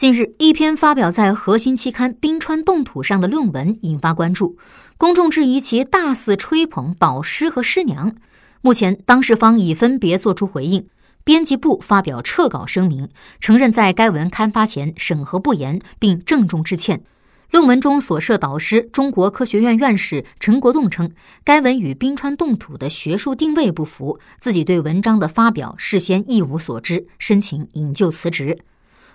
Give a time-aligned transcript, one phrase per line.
[0.00, 4.56] 近日，一篇发表在核心期刊《冰川冻土》上的论文引发关注，
[4.96, 8.16] 公众质疑其大肆吹捧导师和师娘。
[8.62, 10.86] 目前，当事方已分别作出回应。
[11.22, 13.10] 编辑部发表撤稿声明，
[13.40, 17.02] 承认在该文刊发前审核不严，并郑重致歉。
[17.50, 21.12] 论文中所涉导师中国科学院院士陈国栋称，
[21.44, 28.60] 该文与冰川冻土的学术定位不符，自己对文章的发表事先一无所知，申请引咎辞职。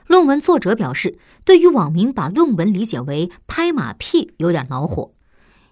[0.08, 5.12] 论文作者表示，对于网民把论文理解为拍马屁有点恼火。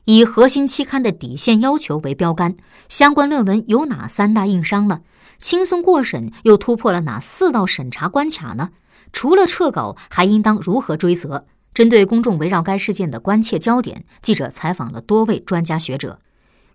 [0.06, 2.56] 以核心期刊的底线要求为标杆，
[2.90, 5.02] 相关论文有哪三大硬伤呢？
[5.38, 8.72] 轻松过审又突破了哪四道审查关卡呢？
[9.12, 11.46] 除了撤稿，还应当如何追责？
[11.74, 16.20] 针对公众围绕该事件的关切焦点，记者采访了多位专家学者。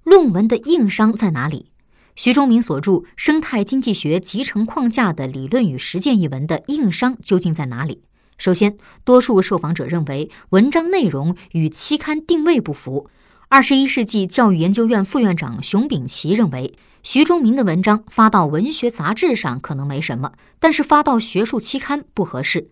[0.04, 1.70] 论文的硬伤在哪里？
[2.18, 8.02] 徐忠明所著《生态经济学集成框架的理论与实践》一文的硬伤究竟在哪里？
[8.38, 13.08] 首先，多数受访者认为文章内容与期刊定位不符。
[13.48, 22.70] 二十一世纪教育研究院副院长熊丙奇认为，徐忠明的文章发到文学杂志上可能没什么，但是发到学术期刊不合适。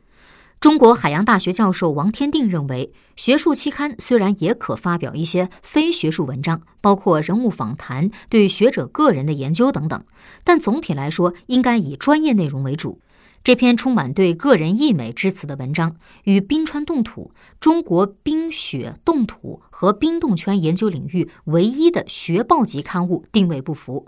[0.58, 10.02] 中国海洋大学教授王天定认为，学术期刊虽然也可发表一些非学术文章，包括人物访谈、对学者个人的研究等等，
[10.42, 13.00] 但总体来说应该以专业内容为主。
[13.44, 24.06] 这篇充满对个人溢美之词的文章，与冰川冻土、中国冰雪冻土和冰冻圈研究领域唯一的学报级刊物定位不符。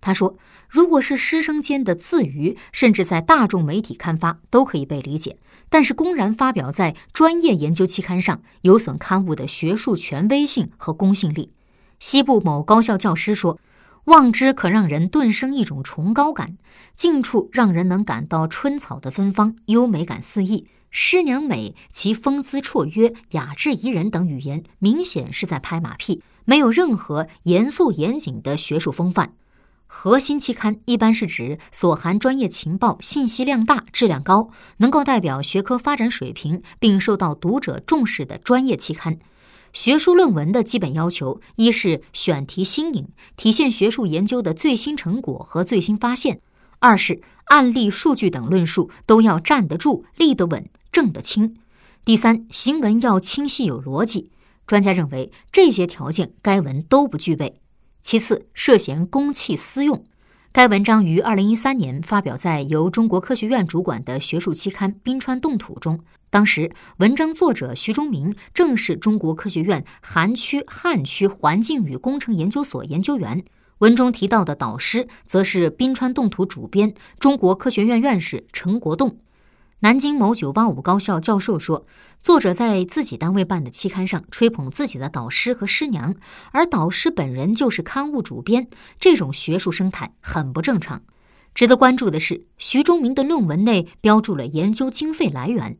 [0.00, 0.36] 他说
[0.68, 5.38] ：“如果是师生间的自娱，甚至在大众媒体刊发，都可以被理解。”
[5.72, 11.52] 但是，公然发表在专业研究期刊上，有损刊物的学术权威性和公信力。
[12.00, 13.60] 西部某高校教师说
[14.06, 16.56] ：“望之可让人顿生一种崇高感，
[16.96, 20.66] 近处让人能感到春草的芬芳，优美感四溢。
[20.90, 29.34] 师娘美，其风姿绰约、雅致宜人等语言，明显是在拍马屁，没有任何严肃严谨的学术风范。”
[29.92, 39.18] 核心期刊一般是指所含专业情报信息量大、质量高，能够代表学科发展水平并受到读者重视的专业期刊。
[39.72, 46.36] 学术论文的基本要求，一是选题新颖，体现学术研究的最新成果和最新发现；
[46.78, 51.56] 二是案例、数据等论述都要站得住、立得稳、正得清；
[52.04, 54.30] 第三，行文要清晰有逻辑。
[54.66, 57.60] 专家认为，这些条件该文都不具备。
[58.02, 60.04] 其次，涉嫌公器私用。
[60.52, 66.00] 该文章于二零一三年发表在由中国科学院主管的学术期刊《冰川冻土》中。
[66.28, 73.44] 当时，文章作者徐忠明正是中国科学院韩区汉区环境与工程研究所研究员。
[73.78, 79.18] 文中提到的导师，则是《冰川冻土》主编、中国科学院院士陈国栋。
[79.82, 81.86] 南京某985高校教授说，
[82.20, 86.14] 作者在自己单位办的期刊上吹捧自己的导师和师娘，
[86.52, 91.00] 而导师本人就是刊物主编，这种学术生态很不正常。
[91.54, 95.78] 值得关注的是，徐忠明的论文内标注了研究经费来源：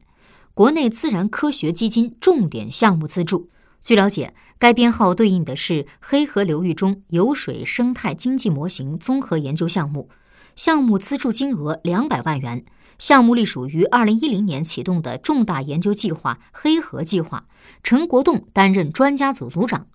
[0.54, 3.50] 国内自然科学基金重点项目资助。
[3.82, 10.08] 据了解，该编号对应的是黑河流域中游水生态经济模型综合研究项目，
[10.56, 12.64] 项目资助金额两百万元。
[13.00, 17.46] 项目隶属于二零一零年启动的重大研究计划“黑河计划”，
[17.82, 19.86] 陈国栋担任专家组组长。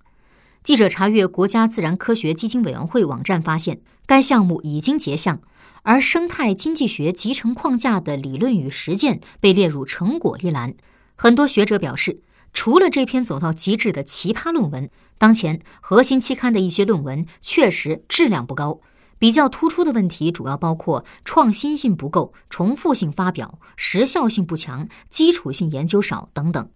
[0.64, 5.40] 记者查阅国家自然科学基金委员会网站，发现该项目已经结项，
[5.84, 10.74] 而生态经济学集成框架的理论与实践被列入成果一栏。
[11.16, 12.22] 很多学者表示，
[12.54, 14.90] 除了这篇走到极致的奇葩论文，
[15.20, 18.82] 当前核心期刊的一些论文确实质量不高。
[19.26, 26.70] 比较突出的问题主要包括创新性不够、重复性发表、时效性不强、基础性研究少等等。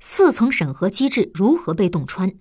[0.00, 2.32] 四层审核机制如何被洞穿？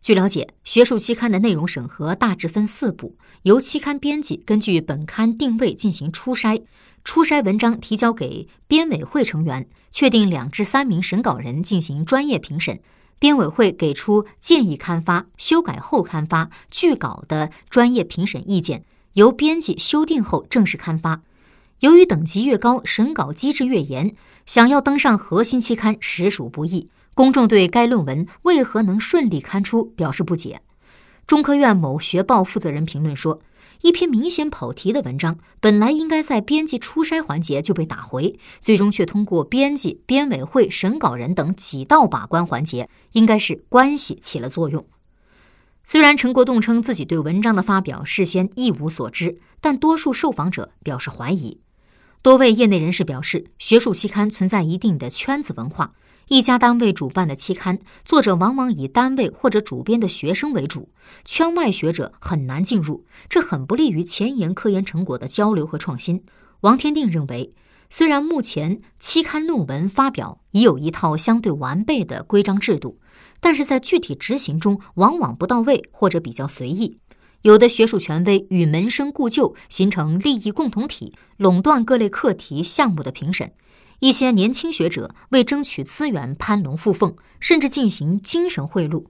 [0.00, 6.62] 据了解，学术期刊的内容审核大致分四步：由期刊编辑根据本刊定位进行初筛，
[7.02, 12.78] 初筛文章提交给编委会成员，确定两至三名审稿人进行专业评审。
[13.18, 18.84] 编委会给出建议刊发、修改后刊发、拒稿的专业评审意见，
[19.14, 21.22] 由编辑修订后正式刊发。
[21.80, 24.14] 由于等级越高，审稿机制越严，
[24.46, 26.88] 想要登上核心期刊实属不易。
[27.14, 30.60] 公众对该论文为何能顺利刊出表示不解。
[31.26, 33.40] 中科院某学报负责人评论说。
[33.82, 44.84] 一篇明显跑题的文章，本来应该在编辑初筛环节就被打回，最终却通过编辑、编委会、审稿人等几道把关环节，应该是关系起了作用。
[45.84, 51.60] 虽然陈国栋称自己对文章的发表事先一无所知，但多数受访者表示怀疑。
[52.20, 55.92] 多位业内人士表示，学术期刊存在一定的圈子文化。
[56.28, 60.90] 一家单位主办的期刊，作者往往以单位或者主编的学生为主，
[61.24, 66.22] 圈外学者很难进入，这很不利于前沿科研成果的交流和创新。
[66.60, 67.54] 王天定认为，
[67.88, 73.00] 虽然目前期刊论文发表已有一套相对完备的规章制度，
[73.40, 76.98] 但是在具体执行中往往不到位或者比较随意。
[77.40, 83.50] 有的学术权威与门生故旧，形成利益共同体，垄断各类课题项目的评审。
[84.00, 89.04] 一些年轻学者为争取资源攀龙附凤，甚至进行精神贿赂。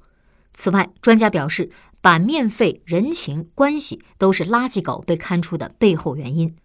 [0.55, 1.70] 此外，专家表示，
[2.00, 6.56] 版面费、人情关系都是垃圾稿被刊出的背后原因。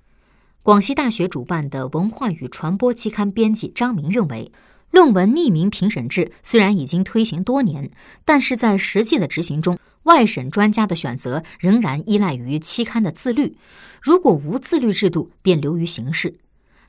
[0.63, 4.49] 广西大学主办的文化与传播期刊编辑张明认为，
[4.91, 7.91] 论文匿名评审制虽然已经推行多年，
[8.23, 13.57] 但是在实际的执行中，外审专家的选择仍然依赖于期刊的自律。
[14.01, 16.39] 如果无自律制度，便流于形式。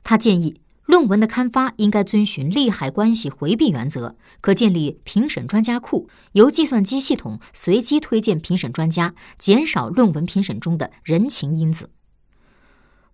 [0.01, 0.61] 他建议。
[0.85, 11.89] 论文的刊发应该遵循利害关系回避原则，可建立评审专家库，由计算机系统随机推荐评审专家，减少论文评审中的人情因子。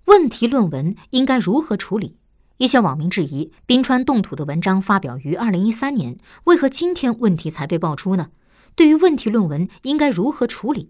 [0.06, 2.18] 问题论文应该如何处理？
[2.58, 8.32] 一些网民质疑：冰川冻土的文章发表于二零一三年，为何今天问题才被爆出呢？
[8.76, 10.90] 对于问题论文，应该如何处理？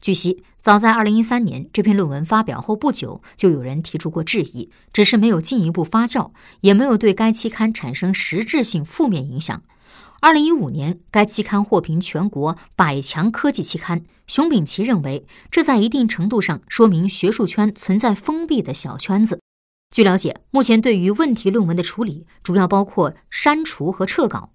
[0.00, 6.30] 据悉，早在二零一三年这篇论文发表后不久，就有人提出过质疑，只是没有进一步发酵，
[6.62, 9.62] 也没有对该期刊产生实质性负面影响。
[10.20, 14.02] 二零一五年，该期刊获评全国百强科技期刊。
[14.26, 19.40] 熊丙奇认为，这在一定程度上说明学术圈存在封闭的小圈子。
[19.94, 24.52] 据了解，目前对于问题论文的处理主要包括删除和撤稿。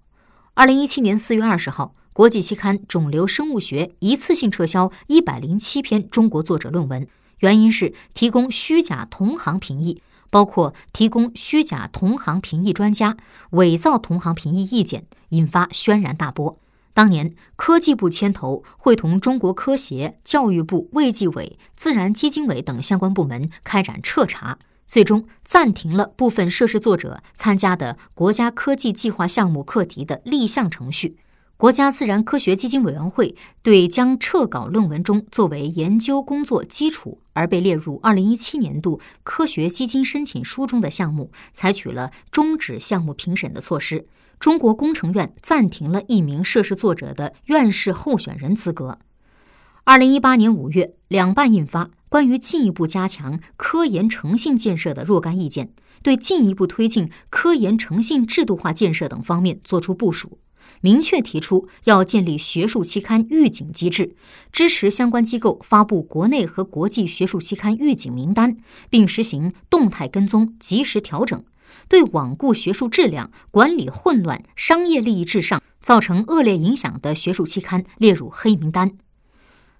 [0.54, 1.94] 二零一七年四月二十号。
[2.16, 7.06] 国际期刊《肿瘤生物学》一次性撤销一百零七篇中国作者论文，
[7.40, 13.18] 原因是提供虚假同行评议，包括提供虚假同行评议专家、
[13.50, 16.58] 伪造同行评议意见，引发轩然大波。
[16.94, 31.18] 当年，科技部牵头，会同中国科协、教育部、卫计委、自然基金委等相关部门开展彻查，最终暂停了部分涉事作者参加的国家科技计划项目课题的立项程序。
[31.58, 44.06] 国家自然科学基金委员会对将撤稿论文中作为研究工作基础而被列入二零一七年度科学基金申请书中的项目，采取了终止项目评审的措施。
[44.38, 48.98] 中国工程院暂停了一名涉事作者的院士候选人资格。
[49.84, 55.72] 二零一八年五月，两办印发关于进一步加强科研诚信建设的若干意见，
[56.02, 60.38] 对进一步推进科研诚信制度化建设等方面作出部署。
[60.80, 64.14] 明确提出要建立学术期刊预警机制，
[64.52, 68.56] 支持相关机构发布国内和国际学术期刊预警名单，
[68.88, 71.44] 并实行动态跟踪、及时调整，
[71.88, 78.92] 对罔顾学术质量、管理混乱、商业利益至上、造成恶劣影响的学术期刊列入黑名单。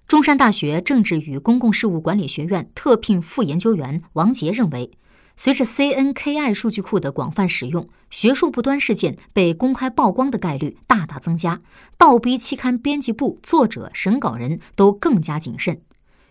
[0.08, 4.90] 中山大学政治与公共事务管理学院特聘副研究员王杰认为。
[5.38, 11.60] 随着 CNKI 数据库的广泛使用，学术不端事件被公开曝光的概率大大增加，
[11.98, 15.82] 倒逼期刊编辑部、作者、审稿人都更加谨慎。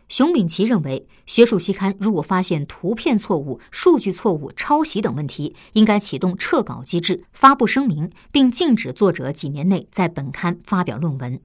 [0.09, 11.39] 熊丙奇认为，学术期刊如果发现图片错误、数据错误、抄袭等问题，应该启动撤稿机制，发布声明，并禁止作者几年内在本刊发表论文。